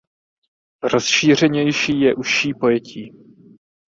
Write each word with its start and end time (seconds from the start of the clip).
Rozšířenější 0.93 1.99
je 2.01 2.15
užší 2.15 2.53
pojetí. 2.53 3.11